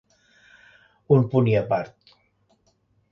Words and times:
Un 1.17 1.21
punt 1.33 1.49
i 1.51 1.53
apart. 1.59 2.17